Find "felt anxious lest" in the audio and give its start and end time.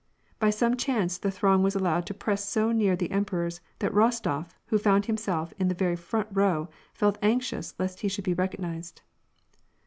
6.91-7.99